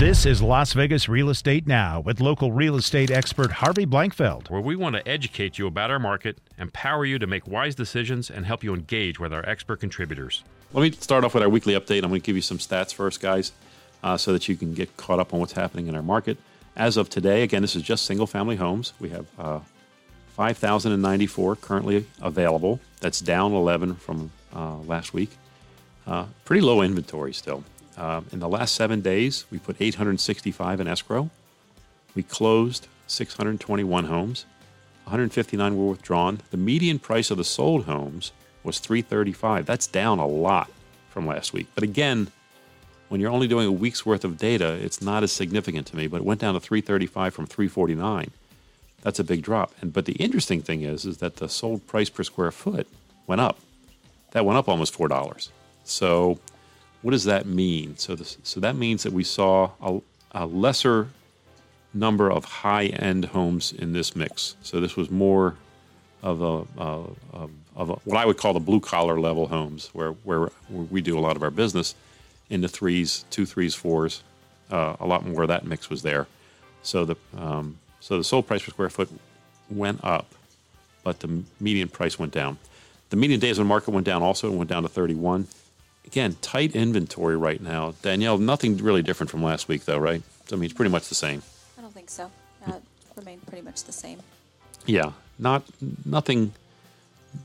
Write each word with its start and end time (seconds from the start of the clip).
This 0.00 0.24
is 0.24 0.40
Las 0.40 0.72
Vegas 0.72 1.10
Real 1.10 1.28
Estate 1.28 1.66
Now 1.66 2.00
with 2.00 2.22
local 2.22 2.52
real 2.52 2.76
estate 2.76 3.10
expert 3.10 3.52
Harvey 3.52 3.84
Blankfeld. 3.84 4.48
where 4.48 4.62
we 4.62 4.74
want 4.74 4.96
to 4.96 5.06
educate 5.06 5.58
you 5.58 5.66
about 5.66 5.90
our 5.90 5.98
market, 5.98 6.38
empower 6.56 7.04
you 7.04 7.18
to 7.18 7.26
make 7.26 7.46
wise 7.46 7.74
decisions, 7.74 8.30
and 8.30 8.46
help 8.46 8.64
you 8.64 8.72
engage 8.72 9.20
with 9.20 9.30
our 9.30 9.46
expert 9.46 9.78
contributors. 9.78 10.42
Let 10.72 10.80
me 10.80 10.92
start 10.92 11.22
off 11.24 11.34
with 11.34 11.42
our 11.42 11.50
weekly 11.50 11.74
update. 11.74 12.02
I'm 12.02 12.08
going 12.08 12.22
to 12.22 12.24
give 12.24 12.34
you 12.34 12.40
some 12.40 12.56
stats 12.56 12.94
first, 12.94 13.20
guys, 13.20 13.52
uh, 14.02 14.16
so 14.16 14.32
that 14.32 14.48
you 14.48 14.56
can 14.56 14.72
get 14.72 14.96
caught 14.96 15.20
up 15.20 15.34
on 15.34 15.40
what's 15.40 15.52
happening 15.52 15.86
in 15.86 15.94
our 15.94 16.00
market. 16.00 16.38
As 16.76 16.96
of 16.96 17.10
today, 17.10 17.42
again, 17.42 17.60
this 17.60 17.76
is 17.76 17.82
just 17.82 18.06
single 18.06 18.26
family 18.26 18.56
homes. 18.56 18.94
We 19.00 19.10
have 19.10 19.26
uh, 19.38 19.60
5,094 20.28 21.56
currently 21.56 22.06
available. 22.22 22.80
That's 23.02 23.20
down 23.20 23.52
11 23.52 23.96
from 23.96 24.30
uh, 24.56 24.78
last 24.78 25.12
week. 25.12 25.36
Uh, 26.06 26.24
pretty 26.46 26.62
low 26.62 26.80
inventory 26.80 27.34
still. 27.34 27.64
Uh, 28.00 28.22
in 28.32 28.38
the 28.38 28.48
last 28.48 28.74
seven 28.74 29.02
days, 29.02 29.44
we 29.50 29.58
put 29.58 29.76
865 29.78 30.80
in 30.80 30.88
escrow. 30.88 31.28
We 32.14 32.22
closed 32.22 32.88
621 33.06 34.06
homes. 34.06 34.46
159 35.04 35.76
were 35.76 35.90
withdrawn. 35.90 36.40
The 36.50 36.56
median 36.56 36.98
price 36.98 37.30
of 37.30 37.36
the 37.36 37.44
sold 37.44 37.84
homes 37.84 38.32
was 38.64 38.78
335. 38.78 39.66
That's 39.66 39.86
down 39.86 40.18
a 40.18 40.26
lot 40.26 40.70
from 41.10 41.26
last 41.26 41.52
week. 41.52 41.66
But 41.74 41.84
again, 41.84 42.28
when 43.10 43.20
you're 43.20 43.30
only 43.30 43.48
doing 43.48 43.66
a 43.68 43.72
week's 43.72 44.06
worth 44.06 44.24
of 44.24 44.38
data, 44.38 44.78
it's 44.80 45.02
not 45.02 45.22
as 45.22 45.30
significant 45.30 45.86
to 45.88 45.96
me. 45.96 46.06
But 46.06 46.22
it 46.22 46.24
went 46.24 46.40
down 46.40 46.54
to 46.54 46.60
335 46.60 47.34
from 47.34 47.44
349. 47.44 48.30
That's 49.02 49.18
a 49.18 49.24
big 49.24 49.42
drop. 49.42 49.74
And 49.82 49.92
but 49.92 50.06
the 50.06 50.14
interesting 50.14 50.62
thing 50.62 50.80
is, 50.80 51.04
is 51.04 51.18
that 51.18 51.36
the 51.36 51.50
sold 51.50 51.86
price 51.86 52.08
per 52.08 52.22
square 52.22 52.50
foot 52.50 52.88
went 53.26 53.42
up. 53.42 53.58
That 54.30 54.46
went 54.46 54.58
up 54.58 54.70
almost 54.70 54.94
four 54.94 55.08
dollars. 55.08 55.50
So, 55.84 56.38
what 57.02 57.12
does 57.12 57.24
that 57.24 57.46
mean? 57.46 57.96
So, 57.96 58.14
this, 58.14 58.36
so 58.42 58.60
that 58.60 58.76
means 58.76 59.02
that 59.02 59.12
we 59.12 59.24
saw 59.24 59.70
a, 59.82 60.00
a 60.32 60.46
lesser 60.46 61.08
number 61.92 62.30
of 62.30 62.44
high-end 62.44 63.26
homes 63.26 63.72
in 63.72 63.92
this 63.92 64.14
mix. 64.14 64.56
So 64.62 64.80
this 64.80 64.96
was 64.96 65.10
more 65.10 65.56
of 66.22 66.42
a, 66.42 66.64
of, 66.78 67.16
of 67.74 67.90
a, 67.90 67.94
what 68.04 68.18
I 68.18 68.26
would 68.26 68.36
call 68.36 68.52
the 68.52 68.60
blue-collar 68.60 69.18
level 69.18 69.46
homes, 69.46 69.90
where, 69.92 70.12
where 70.24 70.40
where 70.68 70.86
we 70.90 71.00
do 71.00 71.18
a 71.18 71.20
lot 71.20 71.36
of 71.36 71.42
our 71.42 71.50
business 71.50 71.94
in 72.50 72.60
the 72.60 72.68
threes, 72.68 73.24
two 73.30 73.46
threes, 73.46 73.74
fours. 73.74 74.22
Uh, 74.70 74.96
a 75.00 75.06
lot 75.06 75.26
more 75.26 75.42
of 75.42 75.48
that 75.48 75.64
mix 75.64 75.90
was 75.90 76.02
there. 76.02 76.26
So 76.82 77.04
the 77.04 77.16
um, 77.36 77.78
so 78.00 78.18
the 78.18 78.24
sold 78.24 78.46
price 78.46 78.62
per 78.62 78.70
square 78.70 78.90
foot 78.90 79.10
went 79.68 80.02
up, 80.04 80.26
but 81.02 81.20
the 81.20 81.42
median 81.58 81.88
price 81.88 82.18
went 82.18 82.32
down. 82.32 82.58
The 83.10 83.16
median 83.16 83.40
days 83.40 83.58
on 83.58 83.66
market 83.66 83.90
went 83.90 84.06
down 84.06 84.22
also. 84.22 84.52
It 84.52 84.56
went 84.56 84.70
down 84.70 84.82
to 84.82 84.88
31. 84.88 85.46
Again, 86.06 86.36
tight 86.40 86.74
inventory 86.74 87.36
right 87.36 87.60
now. 87.60 87.94
Danielle, 88.02 88.38
nothing 88.38 88.76
really 88.78 89.02
different 89.02 89.30
from 89.30 89.42
last 89.42 89.68
week, 89.68 89.84
though, 89.84 89.98
right? 89.98 90.22
I 90.50 90.54
mean, 90.56 90.64
it's 90.64 90.74
pretty 90.74 90.90
much 90.90 91.08
the 91.08 91.14
same. 91.14 91.42
I 91.78 91.82
don't 91.82 91.94
think 91.94 92.10
so. 92.10 92.30
That 92.66 92.82
remained 93.16 93.46
pretty 93.46 93.62
much 93.62 93.84
the 93.84 93.92
same. 93.92 94.18
Yeah, 94.86 95.12
not 95.38 95.62
nothing, 96.04 96.52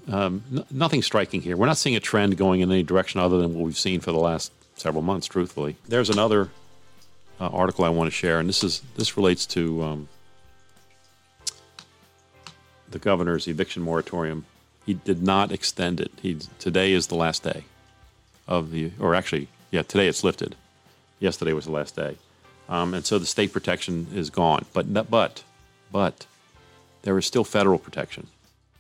um, 0.08 0.44
n- 0.52 0.66
nothing 0.72 1.02
striking 1.02 1.42
here. 1.42 1.58
We're 1.58 1.68
not 1.68 1.78
seeing 1.78 1.96
a 1.96 2.00
trend 2.00 2.38
going 2.38 2.62
in 2.62 2.72
any 2.72 2.84
direction 2.84 3.20
other 3.20 3.38
than 3.38 3.54
what 3.54 3.66
we've 3.66 3.78
seen 3.78 4.00
for 4.00 4.12
the 4.12 4.20
last 4.20 4.52
several 4.76 5.04
months. 5.04 5.28
Truthfully, 5.28 5.76
there's 5.88 6.10
another 6.10 6.50
uh, 7.40 7.48
article 7.48 7.86
I 7.86 7.90
want 7.90 8.08
to 8.08 8.16
share, 8.16 8.40
and 8.40 8.50
this 8.50 8.64
is 8.64 8.82
this 8.96 9.18
relates 9.18 9.46
to 9.48 9.84
um, 9.84 10.08
the 12.90 13.00
governor's 13.00 13.48
eviction 13.48 13.84
moratorium. 13.84 14.46
He 14.86 14.94
did 14.94 15.22
not 15.22 15.52
extend 15.52 16.00
it. 16.00 16.12
He 16.22 16.40
today 16.58 16.94
is 16.94 17.08
the 17.08 17.16
last 17.16 17.44
day 17.44 17.66
of 18.48 18.72
the, 18.72 18.92
or 19.00 19.16
actually, 19.16 19.48
yeah, 19.72 19.82
today 19.84 20.08
it's 20.08 20.24
lifted. 20.24 20.56
Yesterday 21.20 21.54
was 21.54 21.66
the 21.66 21.72
last 21.72 21.96
day, 21.96 22.18
um, 22.70 22.94
and 22.94 23.06
so 23.06 23.18
the 23.18 23.26
state 23.26 23.54
protection 23.54 24.08
is 24.14 24.30
gone. 24.30 24.66
But 24.74 25.10
but 25.10 25.44
but 25.92 26.26
there 27.04 27.18
is 27.18 27.26
still 27.26 27.44
federal 27.44 27.80
protection. 27.80 28.28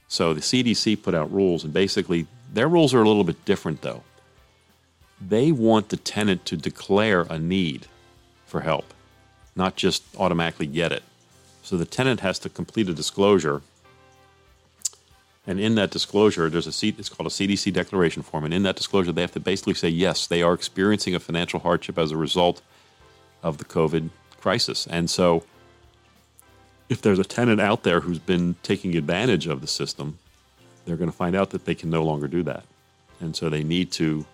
So 0.07 0.33
the 0.33 0.41
CDC 0.41 1.01
put 1.01 1.15
out 1.15 1.31
rules, 1.31 1.63
and 1.63 1.73
basically 1.73 2.27
their 2.53 2.67
rules 2.67 2.93
are 2.93 3.01
a 3.01 3.07
little 3.07 3.23
bit 3.23 3.43
different, 3.45 3.81
though. 3.81 4.03
They 5.19 5.51
want 5.51 5.89
the 5.89 5.97
tenant 5.97 6.45
to 6.45 6.57
declare 6.57 7.21
a 7.21 7.39
need 7.39 7.87
for 8.45 8.61
help, 8.61 8.93
not 9.55 9.75
just 9.75 10.03
automatically 10.17 10.67
get 10.67 10.91
it. 10.91 11.03
So 11.63 11.77
the 11.77 11.85
tenant 11.85 12.19
has 12.19 12.37
to 12.39 12.49
complete 12.49 12.89
a 12.89 12.93
disclosure, 12.93 13.61
and 15.47 15.59
in 15.59 15.75
that 15.75 15.91
disclosure, 15.91 16.49
there's 16.49 16.67
a 16.67 16.71
C, 16.71 16.95
it's 16.97 17.09
called 17.09 17.27
a 17.27 17.29
CDC 17.29 17.71
declaration 17.73 18.23
form, 18.23 18.45
and 18.45 18.53
in 18.53 18.63
that 18.63 18.75
disclosure, 18.75 19.11
they 19.11 19.21
have 19.21 19.33
to 19.33 19.39
basically 19.39 19.75
say 19.75 19.89
yes, 19.89 20.27
they 20.27 20.41
are 20.41 20.53
experiencing 20.53 21.15
a 21.15 21.19
financial 21.19 21.59
hardship 21.59 21.97
as 21.97 22.11
a 22.11 22.17
result 22.17 22.61
of 23.43 23.57
the 23.57 23.65
COVID 23.65 24.09
crisis, 24.39 24.87
and 24.87 25.09
so 25.09 25.43
if 26.89 27.01
there's 27.01 27.19
a 27.19 27.23
tenant 27.23 27.59
out 27.59 27.83
there 27.83 28.01
who's 28.01 28.19
been 28.19 28.55
taking 28.63 28.95
advantage 28.95 29.47
of 29.47 29.61
the 29.61 29.67
system, 29.67 30.17
they're 30.85 30.97
going 30.97 31.09
to 31.09 31.15
find 31.15 31.35
out 31.35 31.49
that 31.51 31.65
they 31.65 31.75
can 31.75 31.89
no 31.89 32.03
longer 32.03 32.27
do 32.27 32.43
that. 32.43 32.63
And 33.19 33.35
so 33.35 33.49
they 33.49 33.63
need 33.63 33.91
to 33.93 34.25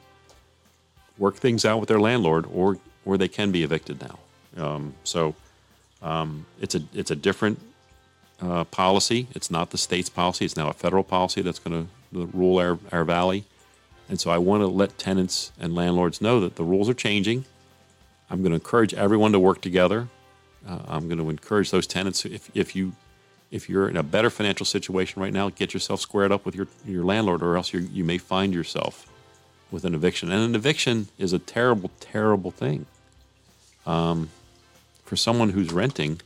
work 1.18 1.36
things 1.36 1.66
out 1.66 1.80
with 1.80 1.88
their 1.88 2.00
landlord 2.00 2.46
or 2.52 2.78
or 3.04 3.18
they 3.18 3.28
can 3.28 3.52
be 3.52 3.64
evicted 3.64 4.00
now. 4.02 4.20
Um, 4.64 4.94
so 5.04 5.34
um, 6.02 6.46
it's 6.60 6.76
a 6.76 6.82
it's 6.94 7.12
a 7.12 7.16
different 7.16 7.60
uh, 8.42 8.64
policy. 8.66 9.28
It's 9.32 9.52
not 9.52 9.70
the 9.70 9.78
state's 9.78 10.10
policy. 10.10 10.46
It's 10.46 10.58
now 10.58 10.70
a 10.70 10.74
federal 10.74 11.04
policy 11.04 11.42
that's 11.42 11.60
going 11.60 11.88
to 12.14 12.26
rule 12.34 12.58
our, 12.58 12.80
our 12.92 13.04
valley. 13.04 13.46
And 14.10 14.20
so 14.20 14.30
I 14.32 14.38
want 14.38 14.62
to 14.62 14.68
let 14.68 14.98
tenants 14.98 15.52
and 15.60 15.74
landlords 15.74 16.20
know 16.22 16.40
that 16.42 16.56
the 16.56 16.64
rules 16.64 16.90
are 16.90 16.94
changing. 16.94 17.46
I'm 18.30 18.42
going 18.42 18.52
to 18.52 18.56
encourage 18.56 18.94
everyone 18.94 19.32
to 19.32 19.40
work 19.40 19.62
together. 19.62 20.08
Uh, 20.68 20.80
I'm 20.88 21.08
going 21.08 21.18
to 21.20 21.30
encourage 21.30 21.72
those 21.72 21.88
tenants 21.88 22.26
if, 22.26 22.50
if 22.54 22.76
you 22.76 22.94
if 23.52 23.70
you're 23.70 23.90
in 23.90 23.98
a 23.98 24.04
better 24.04 24.30
financial 24.30 24.66
situation 24.66 25.22
right 25.22 25.34
now, 25.34 25.50
get 25.50 25.74
yourself 25.74 26.00
squared 26.00 26.32
up 26.32 26.46
with 26.46 26.56
your 26.56 26.68
your 26.86 27.04
landlord, 27.04 27.42
or 27.44 27.58
else 27.58 27.74
you 27.74 27.80
you 27.80 28.04
may 28.04 28.18
find 28.18 28.54
yourself 28.54 29.12
with 29.72 29.86
an 29.86 29.96
eviction. 29.96 30.32
And 30.32 30.44
an 30.44 30.56
eviction 30.56 31.08
is 31.18 31.34
a 31.34 31.40
terrible, 31.40 31.92
terrible 32.00 32.52
thing. 32.52 32.86
Um, 33.86 34.30
for 35.04 35.16
someone 35.16 35.50
who's 35.50 35.74
renting, 35.74 36.22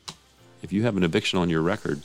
if 0.66 0.74
you 0.74 0.82
have 0.82 0.98
an 0.98 1.04
eviction 1.04 1.38
on 1.38 1.48
your 1.48 1.62
record, 1.62 2.02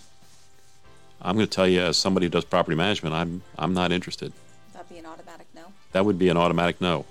I'm 1.22 1.34
going 1.34 1.46
to 1.46 1.50
tell 1.50 1.66
you, 1.66 1.80
as 1.80 1.96
somebody 1.96 2.26
who 2.26 2.30
does 2.30 2.44
property 2.44 2.76
management, 2.76 3.14
I'm 3.14 3.42
I'm 3.58 3.72
not 3.72 3.90
interested. 3.90 4.34
That'd 4.74 4.90
be 4.90 4.98
an 4.98 5.06
automatic 5.06 5.46
no. 5.54 5.62
That 5.92 6.04
would 6.04 6.18
be 6.18 6.28
an 6.28 6.36
automatic 6.36 6.78
no. 6.78 7.06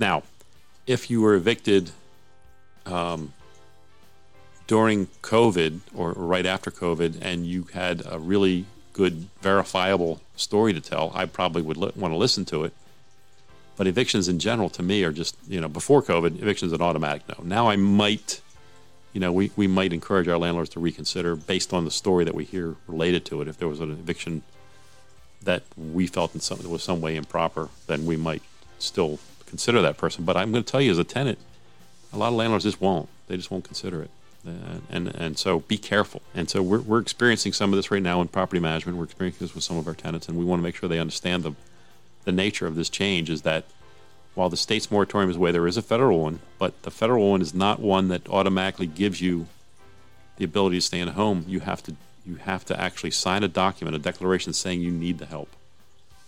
Now, 0.00 0.22
if 0.86 1.10
you 1.10 1.20
were 1.20 1.34
evicted 1.34 1.90
um, 2.86 3.34
during 4.66 5.08
COVID 5.20 5.80
or 5.94 6.12
right 6.12 6.46
after 6.46 6.70
COVID, 6.70 7.18
and 7.20 7.46
you 7.46 7.64
had 7.74 8.02
a 8.10 8.18
really 8.18 8.64
good 8.94 9.28
verifiable 9.42 10.22
story 10.36 10.72
to 10.72 10.80
tell, 10.80 11.12
I 11.14 11.26
probably 11.26 11.60
would 11.60 11.76
li- 11.76 11.92
want 11.96 12.12
to 12.12 12.16
listen 12.16 12.46
to 12.46 12.64
it. 12.64 12.72
But 13.76 13.86
evictions 13.86 14.26
in 14.26 14.38
general, 14.38 14.70
to 14.70 14.82
me, 14.82 15.04
are 15.04 15.12
just 15.12 15.36
you 15.46 15.60
know 15.60 15.68
before 15.68 16.02
COVID, 16.02 16.40
evictions 16.40 16.72
an 16.72 16.80
automatic 16.80 17.28
no. 17.28 17.44
Now 17.44 17.68
I 17.68 17.76
might, 17.76 18.40
you 19.14 19.20
know, 19.20 19.32
we, 19.32 19.52
we 19.56 19.66
might 19.68 19.92
encourage 19.92 20.28
our 20.28 20.36
landlords 20.36 20.70
to 20.70 20.80
reconsider 20.80 21.36
based 21.36 21.72
on 21.72 21.84
the 21.84 21.90
story 21.90 22.24
that 22.24 22.34
we 22.34 22.44
hear 22.44 22.74
related 22.88 23.24
to 23.26 23.40
it. 23.40 23.48
If 23.48 23.56
there 23.56 23.68
was 23.68 23.80
an 23.80 23.90
eviction 23.90 24.42
that 25.42 25.62
we 25.76 26.06
felt 26.08 26.34
in 26.34 26.40
some 26.40 26.58
was 26.68 26.82
some 26.82 27.00
way 27.00 27.14
improper, 27.14 27.68
then 27.86 28.04
we 28.06 28.16
might 28.16 28.42
still 28.78 29.20
consider 29.46 29.80
that 29.82 29.96
person. 29.96 30.24
But 30.24 30.36
I'm 30.36 30.50
going 30.50 30.64
to 30.64 30.70
tell 30.70 30.80
you, 30.80 30.90
as 30.90 30.98
a 30.98 31.04
tenant, 31.04 31.38
a 32.12 32.18
lot 32.18 32.28
of 32.28 32.34
landlords 32.34 32.64
just 32.64 32.80
won't. 32.80 33.08
They 33.28 33.36
just 33.36 33.52
won't 33.52 33.64
consider 33.64 34.02
it. 34.02 34.10
Uh, 34.46 34.80
and 34.90 35.08
and 35.14 35.38
so 35.38 35.60
be 35.60 35.78
careful. 35.78 36.20
And 36.34 36.50
so 36.50 36.60
we're, 36.60 36.80
we're 36.80 36.98
experiencing 36.98 37.52
some 37.52 37.72
of 37.72 37.76
this 37.76 37.90
right 37.90 38.02
now 38.02 38.20
in 38.20 38.28
property 38.28 38.60
management. 38.60 38.98
We're 38.98 39.04
experiencing 39.04 39.46
this 39.46 39.54
with 39.54 39.64
some 39.64 39.78
of 39.78 39.86
our 39.86 39.94
tenants, 39.94 40.28
and 40.28 40.36
we 40.36 40.44
want 40.44 40.58
to 40.58 40.64
make 40.64 40.74
sure 40.74 40.88
they 40.88 40.98
understand 40.98 41.44
the 41.44 41.54
the 42.24 42.32
nature 42.32 42.66
of 42.66 42.74
this 42.74 42.88
change 42.88 43.30
is 43.30 43.42
that 43.42 43.64
while 44.34 44.48
the 44.48 44.56
state's 44.56 44.90
moratorium 44.90 45.30
is 45.30 45.36
away, 45.36 45.52
there 45.52 45.66
is 45.66 45.76
a 45.76 45.82
federal 45.82 46.20
one, 46.20 46.40
but 46.58 46.82
the 46.82 46.90
federal 46.90 47.30
one 47.30 47.40
is 47.40 47.54
not 47.54 47.80
one 47.80 48.08
that 48.08 48.28
automatically 48.28 48.86
gives 48.86 49.20
you 49.20 49.46
the 50.36 50.44
ability 50.44 50.78
to 50.78 50.80
stay 50.80 51.00
in 51.00 51.08
a 51.08 51.12
home. 51.12 51.44
You 51.46 51.60
have 51.60 51.82
to 51.84 51.96
you 52.26 52.36
have 52.36 52.64
to 52.64 52.80
actually 52.80 53.10
sign 53.10 53.44
a 53.44 53.48
document, 53.48 53.94
a 53.94 53.98
declaration 53.98 54.52
saying 54.52 54.80
you 54.80 54.90
need 54.90 55.18
the 55.18 55.26
help. 55.26 55.50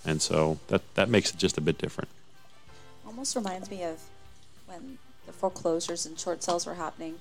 And 0.05 0.23
so 0.23 0.59
that 0.69 0.83
that 0.95 1.09
makes 1.09 1.33
it 1.33 1.39
just 1.39 1.59
a 1.59 1.61
bit 1.61 1.79
different. 1.79 2.09
Almost 3.05 3.35
reminds 3.35 3.71
me 3.71 3.83
of 3.83 4.01
when 4.67 4.99
the 5.27 5.33
foreclosures 5.33 6.07
and 6.07 6.19
short 6.19 6.43
sales 6.45 6.67
were 6.67 6.75
happening, 6.75 7.17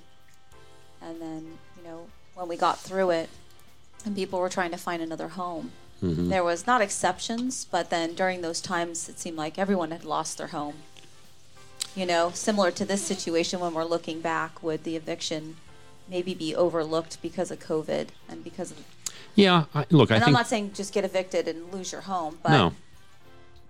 and 1.02 1.20
then 1.20 1.58
you 1.78 1.84
know 1.84 2.08
when 2.36 2.48
we 2.48 2.58
got 2.58 2.80
through 2.80 3.10
it, 3.10 3.30
and 4.06 4.16
people 4.16 4.40
were 4.40 4.50
trying 4.50 4.72
to 4.72 4.78
find 4.78 5.02
another 5.02 5.30
home. 5.30 5.72
Mm-hmm. 6.04 6.30
There 6.30 6.44
was 6.44 6.68
not 6.68 6.82
exceptions, 6.82 7.66
but 7.66 7.90
then 7.90 8.14
during 8.14 8.42
those 8.42 8.62
times, 8.62 9.10
it 9.10 9.20
seemed 9.20 9.38
like 9.38 9.58
everyone 9.58 9.92
had 9.92 10.04
lost 10.04 10.38
their 10.38 10.48
home. 10.48 10.76
You 11.96 12.06
know, 12.06 12.32
similar 12.34 12.72
to 12.72 12.86
this 12.86 13.02
situation 13.02 13.60
when 13.60 13.74
we're 13.74 13.86
looking 13.86 14.22
back, 14.22 14.62
would 14.62 14.84
the 14.84 14.96
eviction 14.96 15.56
maybe 16.10 16.34
be 16.34 16.54
overlooked 16.56 17.22
because 17.22 17.50
of 17.52 17.60
COVID 17.60 18.10
and 18.28 18.44
because 18.44 18.72
of? 18.72 18.84
Yeah, 19.36 19.66
I, 19.74 19.86
look, 19.90 20.12
I 20.12 20.16
and 20.16 20.24
I'm 20.26 20.34
not 20.34 20.48
saying 20.48 20.74
just 20.74 20.94
get 20.94 21.06
evicted 21.06 21.48
and 21.48 21.74
lose 21.74 21.92
your 21.92 22.02
home, 22.02 22.40
but 22.44 22.52
no. 22.52 22.74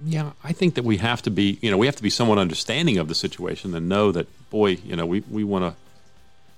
Yeah, 0.04 0.31
I 0.44 0.51
think 0.51 0.75
that 0.75 0.83
we 0.83 0.98
have 0.98 1.21
to 1.21 1.31
be, 1.31 1.57
you 1.62 1.71
know, 1.71 1.78
we 1.78 1.86
have 1.86 1.95
to 1.95 2.04
be 2.04 2.10
somewhat 2.10 2.38
understanding 2.38 2.98
of 2.98 3.07
the 3.07 3.16
situation 3.16 3.74
and 3.74 3.88
know 3.88 4.12
that, 4.12 4.28
boy, 4.50 4.71
you 4.83 4.95
know, 4.95 5.06
we, 5.06 5.24
we 5.30 5.44
want 5.44 5.63
to 5.63 5.75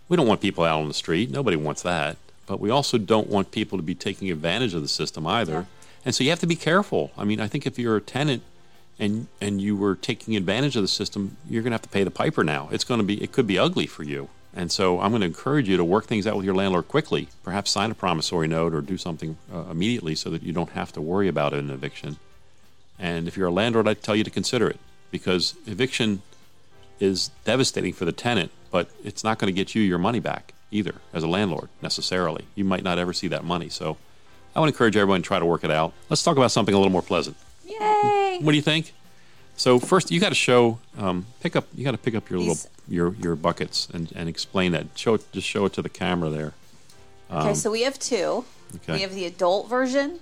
We 0.09 0.15
don't 0.17 0.27
want 0.27 0.41
people 0.41 0.63
out 0.63 0.79
on 0.79 0.87
the 0.87 0.93
street. 0.93 1.29
Nobody 1.29 1.57
wants 1.57 1.81
that. 1.83 2.15
But 2.47 2.59
we 2.59 2.71
also 2.71 2.97
don't 2.97 3.29
want 3.29 3.51
people 3.51 3.77
to 3.77 3.83
be 3.83 3.93
taking 3.93 4.31
advantage 4.31 4.73
of 4.73 4.81
the 4.81 4.87
system 4.87 5.27
either. 5.27 5.53
Yeah. 5.53 5.65
And 6.05 6.15
so 6.15 6.23
you 6.23 6.31
have 6.31 6.39
to 6.39 6.47
be 6.47 6.55
careful. 6.55 7.11
I 7.17 7.25
mean, 7.25 7.39
I 7.39 7.47
think 7.47 7.67
if 7.67 7.77
you're 7.77 7.97
a 7.97 8.01
tenant 8.01 8.41
and 8.97 9.27
and 9.39 9.61
you 9.61 9.75
were 9.75 9.93
taking 9.93 10.35
advantage 10.35 10.75
of 10.75 10.81
the 10.81 10.87
system, 10.87 11.37
you're 11.47 11.61
going 11.61 11.71
to 11.71 11.75
have 11.75 11.81
to 11.83 11.89
pay 11.89 12.03
the 12.03 12.11
piper 12.11 12.43
now. 12.43 12.69
It's 12.71 12.85
going 12.85 12.99
to 12.99 13.05
be 13.05 13.21
it 13.21 13.31
could 13.31 13.45
be 13.45 13.59
ugly 13.59 13.85
for 13.85 14.03
you. 14.03 14.29
And 14.55 14.71
so 14.71 14.99
I'm 15.01 15.11
going 15.11 15.21
to 15.21 15.27
encourage 15.27 15.69
you 15.69 15.77
to 15.77 15.83
work 15.83 16.05
things 16.05 16.25
out 16.25 16.35
with 16.35 16.45
your 16.45 16.55
landlord 16.55 16.87
quickly. 16.87 17.27
Perhaps 17.43 17.69
sign 17.69 17.91
a 17.91 17.93
promissory 17.93 18.47
note 18.47 18.73
or 18.73 18.81
do 18.81 18.97
something 18.97 19.37
uh, 19.53 19.65
immediately 19.69 20.15
so 20.15 20.31
that 20.31 20.41
you 20.41 20.51
don't 20.51 20.71
have 20.71 20.91
to 20.93 21.01
worry 21.01 21.27
about 21.27 21.53
an 21.53 21.69
eviction. 21.69 22.17
And 22.97 23.27
if 23.27 23.37
you're 23.37 23.49
a 23.49 23.51
landlord, 23.51 23.87
I'd 23.87 24.01
tell 24.01 24.15
you 24.15 24.23
to 24.23 24.31
consider 24.31 24.67
it 24.67 24.79
because 25.11 25.55
eviction 25.67 26.23
is 26.99 27.29
devastating 27.43 27.93
for 27.93 28.05
the 28.05 28.11
tenant, 28.11 28.51
but 28.71 28.89
it's 29.03 29.23
not 29.23 29.37
going 29.37 29.53
to 29.53 29.55
get 29.55 29.75
you 29.75 29.83
your 29.83 29.99
money 29.99 30.19
back 30.19 30.53
either 30.71 30.95
as 31.13 31.23
a 31.23 31.27
landlord 31.27 31.69
necessarily. 31.81 32.45
You 32.55 32.65
might 32.65 32.83
not 32.83 32.97
ever 32.99 33.13
see 33.13 33.27
that 33.29 33.43
money. 33.43 33.69
So 33.69 33.97
I 34.55 34.59
would 34.59 34.67
encourage 34.69 34.95
everyone 34.97 35.21
to 35.21 35.27
try 35.27 35.39
to 35.39 35.45
work 35.45 35.63
it 35.63 35.71
out. 35.71 35.93
Let's 36.09 36.23
talk 36.23 36.37
about 36.37 36.51
something 36.51 36.73
a 36.73 36.77
little 36.77 36.91
more 36.91 37.01
pleasant. 37.01 37.37
Yay! 37.65 38.39
What 38.41 38.51
do 38.51 38.55
you 38.55 38.61
think? 38.61 38.93
So 39.55 39.79
first, 39.79 40.11
you 40.11 40.19
got 40.19 40.29
to 40.29 40.35
show, 40.35 40.79
um, 40.97 41.25
pick 41.41 41.55
up, 41.55 41.65
you 41.73 41.83
got 41.83 41.91
to 41.91 41.97
pick 41.97 42.13
up 42.15 42.29
your 42.29 42.39
little 42.39 42.57
your 42.87 43.13
your 43.15 43.35
buckets 43.35 43.87
and, 43.93 44.11
and 44.15 44.29
explain 44.29 44.71
that. 44.73 44.85
Show 44.95 45.15
it, 45.15 45.31
just 45.31 45.47
show 45.47 45.65
it 45.65 45.73
to 45.73 45.81
the 45.81 45.89
camera 45.89 46.29
there. 46.29 46.53
okay, 47.31 47.53
so 47.53 47.71
we 47.71 47.81
have 47.81 47.97
two. 47.99 48.45
okay. 48.75 48.93
We 48.93 49.01
have 49.01 49.13
the 49.15 49.25
adult 49.25 49.67
version, 49.67 50.19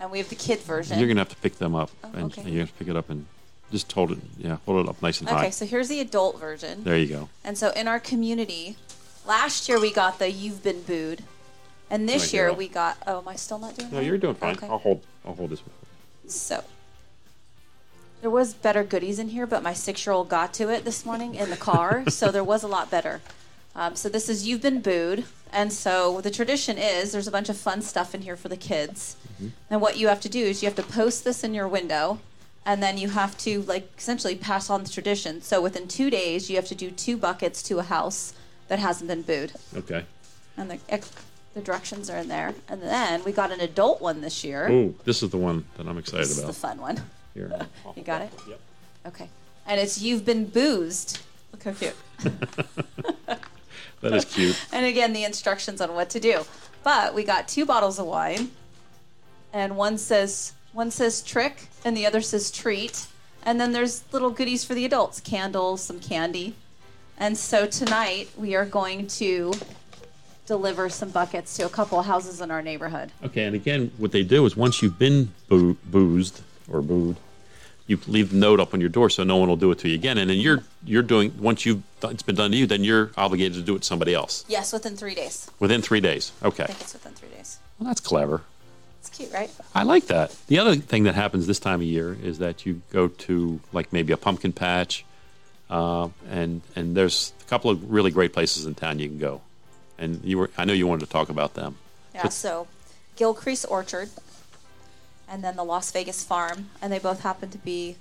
and 0.00 0.10
we 0.10 0.18
have 0.18 0.28
the 0.28 0.34
kid 0.34 0.58
version. 0.60 0.98
You're 0.98 1.06
gonna 1.08 1.20
have 1.20 1.28
to 1.30 1.36
pick 1.36 1.56
them 1.58 1.74
up, 1.74 1.90
Oh, 2.02 2.10
and, 2.14 2.24
okay. 2.26 2.42
and 2.42 2.50
you 2.50 2.60
have 2.60 2.68
to 2.72 2.74
pick 2.74 2.88
it 2.88 2.96
up 2.96 3.10
and 3.10 3.26
just 3.70 3.90
hold 3.92 4.10
it, 4.12 4.18
yeah, 4.38 4.58
hold 4.66 4.84
it 4.84 4.88
up 4.90 5.00
nice 5.02 5.20
and 5.20 5.28
high. 5.28 5.38
okay, 5.42 5.50
so 5.50 5.64
here's 5.66 5.88
the 5.88 6.00
adult 6.00 6.38
version. 6.40 6.84
There 6.84 6.98
you 6.98 7.06
go. 7.06 7.28
And 7.44 7.56
so 7.56 7.70
in 7.70 7.86
our 7.88 7.98
community, 8.00 8.76
last 9.26 9.68
year 9.68 9.80
we 9.80 9.92
got 9.92 10.18
the 10.18 10.30
"You've 10.30 10.62
Been 10.62 10.82
Booed," 10.82 11.24
and 11.90 12.08
this 12.08 12.32
year 12.32 12.52
we 12.52 12.68
got. 12.68 12.98
Oh, 13.06 13.18
am 13.18 13.28
I 13.28 13.36
still 13.36 13.58
not 13.58 13.76
doing? 13.76 13.90
No, 13.90 13.98
that? 13.98 14.04
you're 14.04 14.18
doing 14.18 14.34
fine. 14.34 14.56
Okay. 14.56 14.66
I'll 14.66 14.78
hold. 14.78 15.02
I'll 15.24 15.34
hold 15.34 15.50
this. 15.50 15.60
One. 15.60 15.70
So 16.28 16.64
there 18.20 18.30
was 18.30 18.54
better 18.54 18.84
goodies 18.84 19.18
in 19.18 19.30
here, 19.30 19.46
but 19.46 19.62
my 19.62 19.74
six-year-old 19.74 20.28
got 20.28 20.54
to 20.54 20.70
it 20.70 20.84
this 20.84 21.04
morning 21.04 21.34
in 21.34 21.50
the 21.50 21.56
car, 21.56 22.04
so 22.08 22.30
there 22.30 22.44
was 22.44 22.62
a 22.62 22.68
lot 22.68 22.90
better. 22.90 23.20
Um, 23.76 23.96
so 23.96 24.08
this 24.08 24.28
is 24.28 24.46
"You've 24.46 24.62
Been 24.62 24.80
Booed," 24.80 25.24
and 25.52 25.72
so 25.72 26.20
the 26.20 26.30
tradition 26.30 26.78
is 26.78 27.12
there's 27.12 27.28
a 27.28 27.32
bunch 27.32 27.48
of 27.48 27.56
fun 27.56 27.82
stuff 27.82 28.14
in 28.14 28.22
here 28.22 28.36
for 28.36 28.48
the 28.48 28.56
kids. 28.56 29.16
And 29.68 29.80
what 29.80 29.98
you 29.98 30.08
have 30.08 30.20
to 30.20 30.28
do 30.28 30.38
is 30.38 30.62
you 30.62 30.68
have 30.68 30.76
to 30.76 30.82
post 30.82 31.24
this 31.24 31.42
in 31.42 31.54
your 31.54 31.68
window, 31.68 32.20
and 32.64 32.82
then 32.82 32.96
you 32.96 33.08
have 33.10 33.36
to 33.38 33.62
like 33.62 33.90
essentially 33.98 34.36
pass 34.36 34.70
on 34.70 34.84
the 34.84 34.88
tradition. 34.88 35.42
So 35.42 35.60
within 35.60 35.88
two 35.88 36.08
days, 36.08 36.48
you 36.48 36.56
have 36.56 36.68
to 36.68 36.74
do 36.74 36.90
two 36.90 37.16
buckets 37.16 37.62
to 37.64 37.78
a 37.80 37.82
house 37.82 38.32
that 38.74 38.80
hasn't 38.80 39.06
been 39.06 39.22
booed. 39.22 39.52
Okay. 39.76 40.04
and 40.56 40.68
the 40.68 40.78
ex- 40.88 41.12
the 41.54 41.60
directions 41.60 42.10
are 42.10 42.16
in 42.18 42.26
there. 42.26 42.52
And 42.68 42.82
then 42.82 43.22
we 43.22 43.30
got 43.30 43.52
an 43.52 43.60
adult 43.60 44.00
one 44.02 44.20
this 44.20 44.42
year. 44.42 44.68
Ooh, 44.68 44.96
this 45.04 45.22
is 45.22 45.30
the 45.30 45.36
one 45.38 45.64
that 45.76 45.86
I'm 45.86 45.96
excited 45.96 46.26
about. 46.26 46.28
this 46.28 46.38
is 46.38 46.44
the 46.44 46.52
fun 46.52 46.78
one. 46.80 47.00
Here. 47.34 47.66
You 47.96 48.02
got 48.02 48.22
it? 48.22 48.32
Yep. 48.48 48.60
Okay. 49.06 49.28
And 49.64 49.80
it's 49.80 50.02
you've 50.02 50.24
been 50.24 50.46
boozed. 50.46 51.20
Look 51.52 51.62
how 51.62 51.72
cute. 51.72 51.94
That 54.00 54.12
is 54.12 54.24
cute. 54.24 54.60
And 54.72 54.84
again, 54.84 55.12
the 55.12 55.22
instructions 55.24 55.80
on 55.80 55.94
what 55.94 56.10
to 56.10 56.20
do. 56.20 56.42
But 56.82 57.14
we 57.14 57.22
got 57.24 57.46
two 57.48 57.64
bottles 57.64 57.98
of 58.00 58.06
wine, 58.06 58.50
and 59.52 59.76
one 59.76 59.96
says 59.96 60.52
one 60.72 60.90
says 60.90 61.22
trick, 61.22 61.68
and 61.84 61.96
the 61.96 62.04
other 62.06 62.20
says 62.20 62.50
treat. 62.50 63.06
And 63.44 63.60
then 63.60 63.70
there's 63.72 64.02
little 64.12 64.30
goodies 64.30 64.64
for 64.64 64.74
the 64.74 64.84
adults: 64.84 65.20
candles, 65.20 65.82
some 65.82 66.00
candy. 66.00 66.54
And 67.18 67.36
so 67.36 67.66
tonight 67.66 68.28
we 68.36 68.54
are 68.56 68.64
going 68.66 69.06
to 69.08 69.52
deliver 70.46 70.88
some 70.88 71.10
buckets 71.10 71.56
to 71.56 71.64
a 71.64 71.68
couple 71.68 71.98
of 71.98 72.06
houses 72.06 72.40
in 72.40 72.50
our 72.50 72.60
neighborhood. 72.62 73.12
Okay, 73.24 73.44
and 73.44 73.54
again, 73.54 73.90
what 73.98 74.12
they 74.12 74.22
do 74.22 74.44
is 74.46 74.56
once 74.56 74.82
you've 74.82 74.98
been 74.98 75.32
boo- 75.48 75.76
boozed 75.84 76.42
or 76.70 76.82
booed, 76.82 77.16
you 77.86 77.98
leave 78.08 78.30
the 78.30 78.36
note 78.36 78.60
up 78.60 78.72
on 78.74 78.80
your 78.80 78.88
door 78.88 79.10
so 79.10 79.24
no 79.24 79.36
one 79.36 79.48
will 79.48 79.56
do 79.56 79.70
it 79.70 79.78
to 79.80 79.88
you 79.88 79.94
again. 79.94 80.16
And 80.18 80.28
then 80.30 80.38
you're 80.38 80.62
you're 80.84 81.02
doing 81.02 81.34
once 81.38 81.64
you've 81.66 81.82
done, 82.00 82.12
it's 82.12 82.22
been 82.22 82.34
done 82.34 82.50
to 82.50 82.56
you, 82.56 82.66
then 82.66 82.82
you're 82.82 83.10
obligated 83.16 83.54
to 83.54 83.62
do 83.62 83.76
it 83.76 83.80
to 83.82 83.84
somebody 83.86 84.14
else 84.14 84.44
Yes, 84.48 84.72
within 84.72 84.96
three 84.96 85.14
days. 85.14 85.50
within 85.60 85.82
three 85.82 86.00
days. 86.00 86.32
Okay, 86.42 86.64
I 86.64 86.66
think 86.66 86.80
it's 86.80 86.94
within 86.94 87.12
three 87.12 87.28
days. 87.28 87.58
well 87.78 87.86
that's 87.86 88.00
clever. 88.00 88.40
It's 89.00 89.10
cute, 89.10 89.30
right? 89.34 89.50
I 89.74 89.82
like 89.82 90.06
that. 90.06 90.34
The 90.46 90.58
other 90.58 90.76
thing 90.76 91.04
that 91.04 91.14
happens 91.14 91.46
this 91.46 91.58
time 91.60 91.80
of 91.80 91.86
year 91.86 92.16
is 92.22 92.38
that 92.38 92.64
you 92.64 92.80
go 92.90 93.08
to 93.08 93.60
like 93.72 93.92
maybe 93.92 94.14
a 94.14 94.16
pumpkin 94.16 94.52
patch, 94.54 95.04
uh, 95.70 96.08
and 96.30 96.62
and 96.76 96.96
there's 96.96 97.32
a 97.40 97.44
couple 97.48 97.70
of 97.70 97.90
really 97.90 98.10
great 98.10 98.32
places 98.32 98.66
in 98.66 98.74
town 98.74 98.98
you 98.98 99.08
can 99.08 99.18
go, 99.18 99.40
and 99.98 100.22
you 100.24 100.38
were 100.38 100.50
I 100.58 100.64
know 100.64 100.72
you 100.72 100.86
wanted 100.86 101.06
to 101.06 101.10
talk 101.12 101.28
about 101.28 101.54
them. 101.54 101.76
Yeah, 102.14 102.28
so 102.28 102.66
Gilcrease 103.16 103.64
Orchard 103.68 104.10
and 105.28 105.42
then 105.42 105.56
the 105.56 105.64
Las 105.64 105.90
Vegas 105.90 106.22
Farm, 106.22 106.68
and 106.82 106.92
they 106.92 106.98
both 106.98 107.20
happen 107.20 107.50
to 107.50 107.58
be 107.58 107.96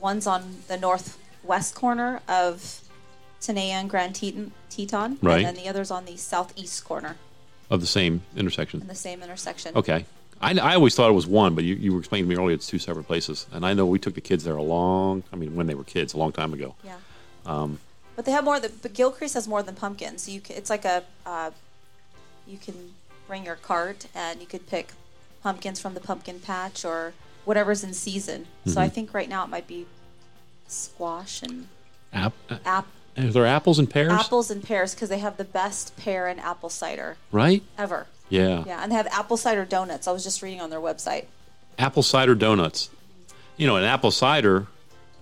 one's 0.00 0.26
on 0.26 0.58
the 0.68 0.76
northwest 0.76 1.74
corner 1.74 2.20
of 2.28 2.80
Tenaya 3.40 3.70
and 3.80 3.88
Grand 3.88 4.14
Teton, 4.14 4.52
Teton 4.68 5.18
Right. 5.22 5.44
and 5.44 5.46
then 5.46 5.62
the 5.62 5.68
other's 5.70 5.90
on 5.90 6.04
the 6.04 6.16
southeast 6.16 6.84
corner 6.84 7.16
Of 7.70 7.80
the 7.80 7.86
same 7.86 8.22
in 8.34 8.40
intersection. 8.40 8.86
the 8.86 8.94
same 8.94 9.22
intersection. 9.22 9.74
Okay. 9.76 10.04
I, 10.40 10.58
I 10.58 10.74
always 10.74 10.94
thought 10.94 11.08
it 11.08 11.14
was 11.14 11.26
one, 11.26 11.54
but 11.54 11.64
you, 11.64 11.74
you 11.76 11.92
were 11.92 11.98
explaining 11.98 12.28
to 12.28 12.34
me 12.36 12.40
earlier 12.40 12.54
it's 12.54 12.66
two 12.66 12.78
separate 12.78 13.04
places. 13.06 13.46
And 13.52 13.64
I 13.64 13.72
know 13.74 13.86
we 13.86 13.98
took 13.98 14.14
the 14.14 14.20
kids 14.20 14.44
there 14.44 14.56
a 14.56 14.62
long, 14.62 15.22
I 15.32 15.36
mean, 15.36 15.56
when 15.56 15.66
they 15.66 15.74
were 15.74 15.84
kids, 15.84 16.12
a 16.14 16.18
long 16.18 16.32
time 16.32 16.52
ago. 16.52 16.74
Yeah. 16.84 16.96
Um, 17.46 17.78
But 18.16 18.24
they 18.26 18.32
have 18.32 18.44
more. 18.44 18.60
Than, 18.60 18.72
but 18.82 18.92
Gilcrease 18.92 19.34
has 19.34 19.46
more 19.48 19.62
than 19.62 19.74
pumpkins. 19.74 20.22
So 20.22 20.30
You 20.32 20.40
can, 20.40 20.56
it's 20.56 20.70
like 20.70 20.84
a 20.84 21.04
uh, 21.24 21.50
you 22.46 22.58
can 22.58 22.94
bring 23.26 23.44
your 23.44 23.56
cart 23.56 24.06
and 24.14 24.40
you 24.40 24.46
could 24.46 24.66
pick 24.68 24.92
pumpkins 25.42 25.80
from 25.80 25.94
the 25.94 26.00
pumpkin 26.00 26.38
patch 26.40 26.84
or 26.84 27.12
whatever's 27.44 27.82
in 27.82 27.92
season. 27.94 28.46
So 28.66 28.70
Mm-hmm. 28.72 28.78
I 28.80 28.88
think 28.88 29.14
right 29.14 29.28
now 29.28 29.44
it 29.44 29.48
might 29.48 29.66
be 29.66 29.86
squash 30.68 31.42
and 31.42 31.68
App, 32.12 32.32
ap- 32.64 32.86
are 33.18 33.24
there 33.24 33.46
apples 33.46 33.78
and 33.78 33.88
pears? 33.90 34.12
apples 34.12 34.50
and 34.50 34.62
pears 34.62 34.94
because 34.94 35.08
they 35.08 35.18
have 35.18 35.36
the 35.38 35.44
best 35.44 35.96
pear 35.96 36.26
and 36.26 36.38
apple 36.40 36.68
cider 36.68 37.16
Right? 37.32 37.62
ever. 37.78 38.06
Yeah. 38.28 38.64
Yeah, 38.66 38.82
and 38.82 38.90
they 38.90 38.96
have 38.96 39.06
apple 39.08 39.36
cider 39.36 39.64
donuts. 39.64 40.08
I 40.08 40.12
was 40.12 40.24
just 40.24 40.42
reading 40.42 40.60
on 40.60 40.70
their 40.70 40.80
website. 40.80 41.26
Apple 41.78 42.02
cider 42.02 42.34
donuts. 42.34 42.90
You 43.56 43.66
know, 43.66 43.76
an 43.76 43.84
apple 43.84 44.10
cider 44.10 44.66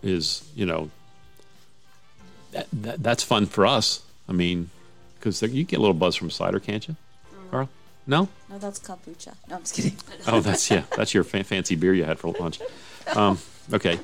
is, 0.02 0.48
you 0.54 0.66
know, 0.66 0.90
that, 2.52 2.66
that, 2.72 3.02
that's 3.02 3.22
fun 3.22 3.46
for 3.46 3.66
us. 3.66 4.02
I 4.28 4.32
mean, 4.32 4.70
because 5.18 5.42
you 5.42 5.64
get 5.64 5.76
a 5.76 5.80
little 5.80 5.94
buzz 5.94 6.16
from 6.16 6.30
cider, 6.30 6.60
can't 6.60 6.86
you, 6.86 6.96
Carl? 7.50 7.68
No? 8.06 8.28
No, 8.50 8.58
that's 8.58 8.78
kombucha. 8.78 9.34
No, 9.48 9.56
I'm 9.56 9.62
just 9.62 9.74
kidding. 9.74 9.96
Oh, 10.26 10.40
that's 10.40 10.70
yeah. 10.70 10.84
That's 10.96 11.12
your 11.12 11.24
fa- 11.24 11.44
fancy 11.44 11.74
beer 11.74 11.94
you 11.94 12.04
had 12.04 12.18
for 12.18 12.32
lunch. 12.32 12.60
Um, 13.14 13.38
okay. 13.72 13.98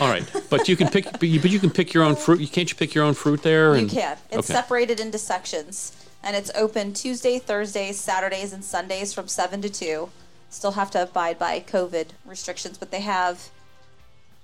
All 0.00 0.08
right, 0.08 0.24
but 0.50 0.68
you 0.68 0.76
can 0.76 0.88
pick. 0.88 1.04
But 1.04 1.22
you, 1.22 1.40
but 1.40 1.50
you 1.50 1.58
can 1.58 1.70
pick 1.70 1.92
your 1.92 2.02
own 2.02 2.16
fruit. 2.16 2.40
You 2.40 2.48
can't 2.48 2.68
you 2.68 2.76
pick 2.76 2.94
your 2.94 3.04
own 3.04 3.14
fruit 3.14 3.42
there? 3.42 3.76
You 3.76 3.86
can. 3.86 4.16
It's 4.30 4.50
okay. 4.50 4.52
separated 4.52 5.00
into 5.00 5.18
sections, 5.18 5.92
and 6.22 6.36
it's 6.36 6.50
open 6.54 6.92
Tuesday, 6.92 7.38
Thursdays, 7.38 7.98
Saturdays, 7.98 8.52
and 8.52 8.64
Sundays 8.64 9.12
from 9.12 9.28
seven 9.28 9.60
to 9.62 9.68
two. 9.68 10.10
Still 10.50 10.72
have 10.72 10.90
to 10.92 11.02
abide 11.02 11.38
by 11.38 11.60
COVID 11.60 12.08
restrictions, 12.26 12.78
but 12.78 12.90
they 12.90 13.00
have 13.00 13.48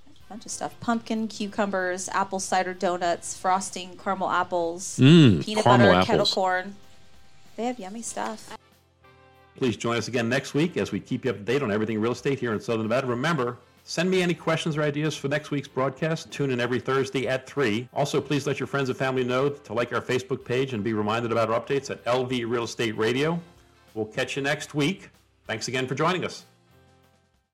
a 0.07 0.29
bunch 0.29 0.45
of 0.45 0.51
stuff: 0.51 0.79
pumpkin, 0.79 1.27
cucumbers, 1.27 2.09
apple 2.09 2.39
cider 2.39 2.73
donuts, 2.73 3.37
frosting, 3.37 3.97
caramel 3.97 4.29
apples, 4.29 4.97
Mm, 4.99 5.43
peanut 5.43 5.63
caramel 5.63 5.93
butter, 5.93 6.05
kettle 6.05 6.25
corn. 6.25 6.75
They 7.55 7.65
have 7.65 7.79
yummy 7.79 8.01
stuff. 8.01 8.57
Please 9.57 9.75
join 9.75 9.97
us 9.97 10.07
again 10.07 10.29
next 10.29 10.53
week 10.53 10.77
as 10.77 10.91
we 10.93 10.99
keep 11.01 11.25
you 11.25 11.31
up 11.31 11.37
to 11.37 11.43
date 11.43 11.61
on 11.61 11.71
everything 11.71 11.99
real 11.99 12.13
estate 12.13 12.39
here 12.39 12.53
in 12.53 12.61
Southern 12.61 12.83
Nevada. 12.83 13.05
Remember, 13.07 13.57
send 13.83 14.09
me 14.09 14.21
any 14.21 14.33
questions 14.33 14.77
or 14.77 14.83
ideas 14.83 15.15
for 15.15 15.27
next 15.27 15.51
week's 15.51 15.67
broadcast. 15.67 16.31
Tune 16.31 16.51
in 16.51 16.59
every 16.59 16.79
Thursday 16.79 17.27
at 17.27 17.47
3. 17.47 17.89
Also, 17.93 18.21
please 18.21 18.45
let 18.45 18.59
your 18.59 18.67
friends 18.67 18.89
and 18.89 18.97
family 18.97 19.23
know 19.23 19.49
to 19.49 19.73
like 19.73 19.93
our 19.93 20.01
Facebook 20.01 20.45
page 20.45 20.73
and 20.73 20.83
be 20.83 20.93
reminded 20.93 21.31
about 21.31 21.49
our 21.49 21.59
updates 21.59 21.89
at 21.89 22.03
LV 22.05 22.29
Real 22.49 22.63
Estate 22.63 22.97
Radio. 22.97 23.39
We'll 23.93 24.05
catch 24.05 24.35
you 24.35 24.43
next 24.43 24.73
week. 24.73 25.09
Thanks 25.47 25.67
again 25.67 25.87
for 25.87 25.95
joining 25.95 26.25
us. 26.25 26.45